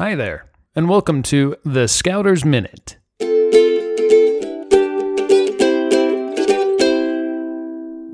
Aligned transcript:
Hi 0.00 0.14
there, 0.14 0.46
and 0.74 0.88
welcome 0.88 1.22
to 1.24 1.56
the 1.62 1.86
Scouters 1.86 2.42
Minute. 2.42 2.96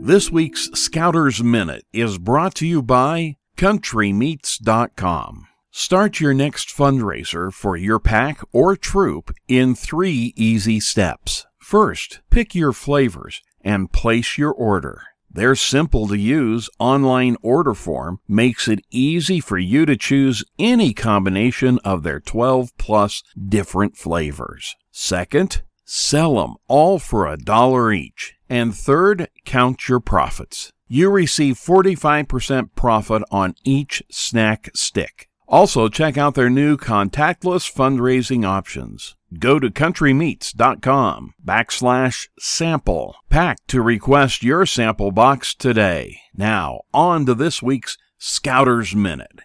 This 0.00 0.28
week's 0.32 0.68
Scouters 0.74 1.44
Minute 1.44 1.84
is 1.92 2.18
brought 2.18 2.56
to 2.56 2.66
you 2.66 2.82
by 2.82 3.36
CountryMeats.com. 3.56 5.46
Start 5.70 6.18
your 6.18 6.34
next 6.34 6.70
fundraiser 6.70 7.52
for 7.52 7.76
your 7.76 8.00
pack 8.00 8.40
or 8.52 8.74
troop 8.74 9.32
in 9.46 9.76
three 9.76 10.32
easy 10.34 10.80
steps. 10.80 11.46
First, 11.60 12.20
pick 12.30 12.52
your 12.52 12.72
flavors 12.72 13.42
and 13.60 13.92
place 13.92 14.36
your 14.36 14.50
order. 14.52 15.02
Their 15.36 15.54
simple 15.54 16.08
to 16.08 16.16
use 16.16 16.70
online 16.78 17.36
order 17.42 17.74
form 17.74 18.20
makes 18.26 18.68
it 18.68 18.80
easy 18.90 19.38
for 19.38 19.58
you 19.58 19.84
to 19.84 19.94
choose 19.94 20.42
any 20.58 20.94
combination 20.94 21.78
of 21.84 22.02
their 22.02 22.20
12 22.20 22.74
plus 22.78 23.22
different 23.46 23.98
flavors. 23.98 24.74
Second, 24.90 25.60
sell 25.84 26.36
them 26.36 26.54
all 26.68 26.98
for 26.98 27.26
a 27.26 27.36
dollar 27.36 27.92
each. 27.92 28.34
And 28.48 28.74
third, 28.74 29.28
count 29.44 29.90
your 29.90 30.00
profits. 30.00 30.72
You 30.88 31.10
receive 31.10 31.56
45% 31.56 32.70
profit 32.74 33.22
on 33.30 33.56
each 33.62 34.02
snack 34.10 34.70
stick. 34.74 35.28
Also, 35.48 35.88
check 35.88 36.18
out 36.18 36.34
their 36.34 36.50
new 36.50 36.76
contactless 36.76 37.72
fundraising 37.72 38.44
options. 38.44 39.14
Go 39.38 39.60
to 39.60 39.70
countrymeats.com 39.70 41.34
backslash 41.44 42.28
sample 42.38 43.16
pack 43.30 43.58
to 43.68 43.80
request 43.80 44.42
your 44.42 44.66
sample 44.66 45.12
box 45.12 45.54
today. 45.54 46.18
Now, 46.34 46.80
on 46.92 47.26
to 47.26 47.34
this 47.34 47.62
week's 47.62 47.96
Scouters 48.18 48.94
Minute. 48.94 49.40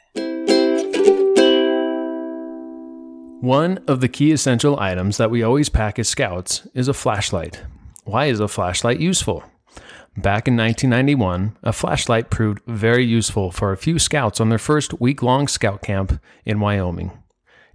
One 3.41 3.80
of 3.88 4.02
the 4.02 4.10
key 4.10 4.32
essential 4.32 4.80
items 4.80 5.18
that 5.18 5.32
we 5.32 5.44
always 5.44 5.70
pack 5.70 5.99
as 5.99 6.08
scouts 6.10 6.68
is 6.74 6.88
a 6.88 6.93
flashlight. 6.93 7.63
Why 8.04 8.26
is 8.26 8.40
a 8.40 8.48
flashlight 8.48 8.99
useful? 8.99 9.43
Back 10.17 10.45
in 10.45 10.57
1991, 10.57 11.57
a 11.63 11.71
flashlight 11.71 12.29
proved 12.29 12.62
very 12.67 13.05
useful 13.05 13.49
for 13.49 13.71
a 13.71 13.77
few 13.77 13.98
scouts 13.98 14.41
on 14.41 14.49
their 14.49 14.59
first 14.59 14.99
week 14.99 15.23
long 15.23 15.48
scout 15.48 15.81
camp 15.81 16.20
in 16.43 16.59
Wyoming. 16.59 17.18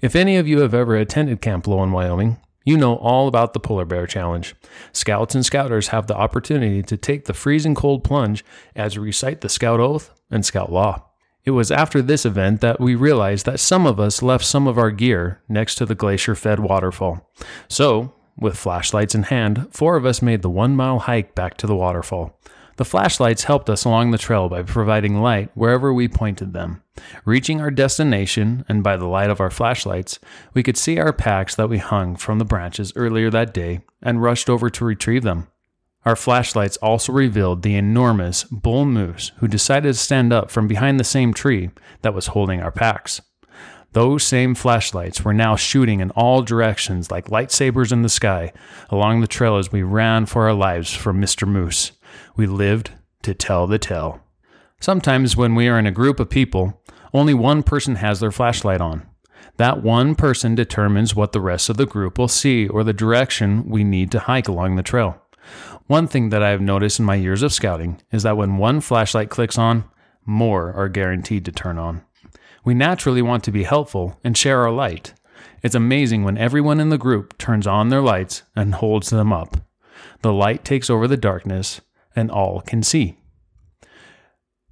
If 0.03 0.15
any 0.15 0.37
of 0.37 0.47
you 0.47 0.61
have 0.61 0.75
ever 0.75 0.97
attended 0.97 1.41
Camp 1.41 1.67
Loll 1.67 1.83
in 1.83 1.93
Wyoming, 1.93 2.39
you 2.63 2.77
know 2.77 2.97
all 2.97 3.27
about 3.27 3.55
the 3.55 3.61
Polar 3.61 3.87
Bear 3.87 4.07
Challenge. 4.07 4.55
Scouts 4.93 5.35
and 5.35 5.47
Scouters 5.47 5.89
have 5.89 6.09
the 6.09 6.17
opportunity 6.17 6.83
to 6.83 6.97
take 6.99 7.25
the 7.25 7.33
freezing 7.33 7.75
cold 7.75 8.05
plunge 8.05 8.45
as 8.75 8.99
we 8.99 9.07
recite 9.07 9.41
the 9.41 9.49
Scout 9.49 9.81
Oath 9.81 10.11
and 10.31 10.45
Scout 10.45 10.71
Law. 10.71 11.07
It 11.47 11.53
was 11.53 11.71
after 11.71 12.03
this 12.03 12.27
event 12.27 12.61
that 12.61 12.81
we 12.81 12.97
realized 12.97 13.47
that 13.47 13.61
some 13.61 13.87
of 13.87 13.99
us 13.99 14.21
left 14.21 14.45
some 14.45 14.67
of 14.67 14.77
our 14.77 14.91
gear 14.91 15.41
next 15.49 15.77
to 15.77 15.87
the 15.87 15.95
glacier 15.95 16.35
fed 16.35 16.59
waterfall. 16.59 17.33
So, 17.69 18.13
with 18.39 18.57
flashlights 18.57 19.15
in 19.15 19.25
hand, 19.25 19.69
four 19.71 19.97
of 19.97 20.07
us 20.07 20.23
made 20.23 20.43
the 20.43 20.51
one 20.51 20.77
mile 20.77 21.01
hike 21.01 21.35
back 21.35 21.57
to 21.59 21.67
the 21.67 21.77
waterfall. 21.77 22.39
The 22.77 22.85
flashlights 22.85 23.45
helped 23.45 23.71
us 23.71 23.85
along 23.85 24.11
the 24.11 24.19
trail 24.19 24.51
by 24.51 24.63
providing 24.63 25.21
light 25.23 25.51
wherever 25.55 25.95
we 25.95 26.09
pointed 26.09 26.53
them. 26.53 26.83
Reaching 27.25 27.61
our 27.61 27.71
destination, 27.71 28.65
and 28.69 28.83
by 28.83 28.99
the 28.99 29.07
light 29.07 29.31
of 29.31 29.41
our 29.41 29.51
flashlights, 29.51 30.19
we 30.53 30.63
could 30.63 30.77
see 30.77 30.99
our 30.99 31.13
packs 31.13 31.55
that 31.55 31.71
we 31.71 31.79
hung 31.79 32.17
from 32.17 32.39
the 32.39 32.45
branches 32.45 32.93
earlier 32.95 33.31
that 33.31 33.55
day 33.55 33.81
and 34.03 34.23
rushed 34.23 34.51
over 34.51 34.69
to 34.69 34.85
retrieve 34.85 35.23
them. 35.23 35.49
Our 36.05 36.17
flashlights 36.17 36.77
also 36.79 37.13
revealed 37.13 37.63
the 37.63 37.75
enormous 37.75 38.45
bull 38.45 38.85
moose 38.85 39.33
who 39.39 39.49
decided 39.49 39.89
to 39.89 39.95
stand 39.95 40.33
up 40.33 40.51
from 40.51 40.69
behind 40.69 41.01
the 41.01 41.05
same 41.05 41.35
tree 41.35 41.71
that 42.03 42.15
was 42.15 42.29
holding 42.29 42.61
our 42.61 42.71
packs. 42.71 43.23
Those 43.97 44.25
same 44.25 44.55
flashlights 44.55 45.25
were 45.25 45.33
now 45.33 45.57
shooting 45.57 46.01
in 46.01 46.11
all 46.11 46.43
directions 46.43 47.11
like 47.11 47.31
lightsabers 47.31 47.93
in 47.93 48.03
the 48.03 48.11
sky 48.11 48.53
along 48.91 49.23
the 49.23 49.27
trail 49.27 49.57
as 49.57 49.73
we 49.73 49.83
ran 49.83 50.27
for 50.27 50.43
our 50.43 50.53
lives 50.53 50.93
from 50.93 51.19
Mr. 51.19 51.49
Moose. 51.49 51.93
We 52.37 52.47
lived 52.47 52.91
to 53.23 53.33
tell 53.33 53.67
the 53.67 53.79
tale. 53.79 54.21
Sometimes, 54.81 55.35
when 55.35 55.55
we 55.55 55.67
are 55.69 55.79
in 55.79 55.87
a 55.87 55.91
group 55.91 56.21
of 56.21 56.29
people, 56.29 56.79
only 57.15 57.33
one 57.33 57.63
person 57.63 57.95
has 57.95 58.21
their 58.21 58.31
flashlight 58.31 58.83
on. 58.83 59.09
That 59.57 59.83
one 59.83 60.15
person 60.15 60.55
determines 60.55 61.17
what 61.17 61.33
the 61.33 61.41
rest 61.41 61.71
of 61.71 61.79
the 61.79 61.87
group 61.87 62.19
will 62.19 62.29
see 62.29 62.69
or 62.69 62.85
the 62.85 62.93
direction 62.93 63.67
we 63.67 63.83
need 63.83 64.13
to 64.13 64.19
hike 64.19 64.47
along 64.47 64.77
the 64.77 64.83
trail. 64.83 65.23
One 65.87 66.07
thing 66.07 66.29
that 66.29 66.43
I 66.43 66.51
have 66.51 66.61
noticed 66.61 66.99
in 66.99 67.07
my 67.07 67.15
years 67.15 67.41
of 67.41 67.51
scouting 67.51 68.03
is 68.13 68.25
that 68.25 68.37
when 68.37 68.59
one 68.59 68.83
flashlight 68.83 69.31
clicks 69.31 69.57
on, 69.57 69.85
more 70.27 70.71
are 70.75 70.91
guaranteed 70.91 71.47
to 71.47 71.51
turn 71.53 71.79
on. 71.79 72.03
We 72.65 72.75
naturally 72.75 73.23
want 73.23 73.45
to 73.45 73.53
be 73.53 73.65
helpful 73.65 74.19
and 74.25 74.37
share 74.37 74.63
our 74.63 74.73
light. 74.73 75.15
It's 75.63 75.75
amazing 75.75 76.25
when 76.25 76.39
everyone 76.39 76.81
in 76.81 76.91
the 76.91 76.99
group 76.99 77.39
turns 77.39 77.67
on 77.67 77.89
their 77.89 78.01
lights 78.01 78.43
and 78.55 78.75
holds 78.75 79.11
them 79.11 79.33
up. 79.33 79.57
The 80.23 80.33
light 80.33 80.65
takes 80.65 80.91
over 80.91 81.09
the 81.09 81.17
darkness, 81.17 81.81
and 82.15 82.31
all 82.31 82.61
can 82.61 82.83
see. 82.83 83.19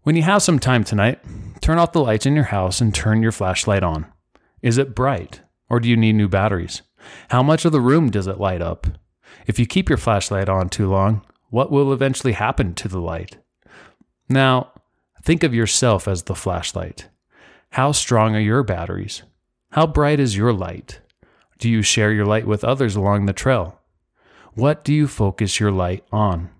When 0.02 0.16
you 0.16 0.22
have 0.22 0.42
some 0.42 0.58
time 0.58 0.84
tonight, 0.84 1.20
turn 1.60 1.78
off 1.78 1.92
the 1.92 2.02
lights 2.02 2.26
in 2.26 2.34
your 2.34 2.44
house 2.44 2.80
and 2.80 2.94
turn 2.94 3.22
your 3.22 3.32
flashlight 3.32 3.82
on. 3.82 4.06
Is 4.62 4.78
it 4.78 4.94
bright, 4.94 5.40
or 5.68 5.80
do 5.80 5.88
you 5.88 5.96
need 5.96 6.14
new 6.14 6.28
batteries? 6.28 6.82
How 7.30 7.42
much 7.42 7.64
of 7.64 7.72
the 7.72 7.80
room 7.80 8.10
does 8.10 8.26
it 8.26 8.40
light 8.40 8.62
up? 8.62 8.86
If 9.46 9.58
you 9.58 9.66
keep 9.66 9.88
your 9.88 9.98
flashlight 9.98 10.48
on 10.48 10.68
too 10.68 10.88
long, 10.88 11.24
what 11.50 11.70
will 11.70 11.92
eventually 11.92 12.32
happen 12.32 12.74
to 12.74 12.88
the 12.88 13.00
light? 13.00 13.36
Now, 14.28 14.72
think 15.22 15.42
of 15.42 15.54
yourself 15.54 16.08
as 16.08 16.24
the 16.24 16.34
flashlight. 16.34 17.08
How 17.74 17.90
strong 17.90 18.36
are 18.36 18.40
your 18.40 18.62
batteries? 18.62 19.24
How 19.72 19.88
bright 19.88 20.20
is 20.20 20.36
your 20.36 20.52
light? 20.52 21.00
Do 21.58 21.68
you 21.68 21.82
share 21.82 22.12
your 22.12 22.24
light 22.24 22.46
with 22.46 22.62
others 22.62 22.94
along 22.94 23.26
the 23.26 23.32
trail? 23.32 23.80
What 24.52 24.84
do 24.84 24.94
you 24.94 25.08
focus 25.08 25.58
your 25.58 25.72
light 25.72 26.04
on? 26.12 26.50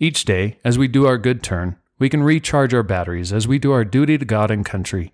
Each 0.00 0.24
day, 0.24 0.58
as 0.64 0.78
we 0.78 0.88
do 0.88 1.06
our 1.06 1.16
good 1.16 1.44
turn, 1.44 1.76
we 2.00 2.08
can 2.08 2.24
recharge 2.24 2.74
our 2.74 2.82
batteries 2.82 3.32
as 3.32 3.46
we 3.46 3.60
do 3.60 3.70
our 3.70 3.84
duty 3.84 4.18
to 4.18 4.24
God 4.24 4.50
and 4.50 4.66
country, 4.66 5.12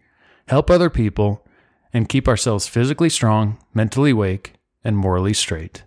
help 0.48 0.70
other 0.70 0.88
people, 0.88 1.46
and 1.92 2.08
keep 2.08 2.26
ourselves 2.26 2.66
physically 2.66 3.10
strong, 3.10 3.58
mentally 3.74 4.12
awake, 4.12 4.54
and 4.82 4.96
morally 4.96 5.34
straight. 5.34 5.84